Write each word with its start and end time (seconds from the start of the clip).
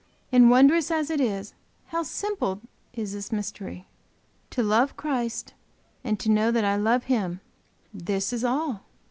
And 0.31 0.49
wondrous 0.49 0.89
as 0.89 1.11
it 1.11 1.21
is, 1.21 1.53
how 1.89 2.01
simple 2.01 2.59
is 2.91 3.13
this 3.13 3.31
mystery! 3.31 3.85
To 4.49 4.63
love 4.63 4.97
Christ 4.97 5.53
and 6.03 6.19
to 6.21 6.31
know 6.31 6.49
that 6.49 6.65
I 6.65 6.75
love 6.75 7.03
Him 7.03 7.39
this 7.93 8.33
is 8.33 8.43
all! 8.43 8.81